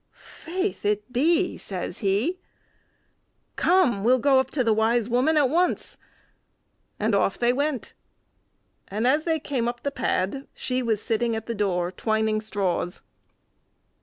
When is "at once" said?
5.37-5.95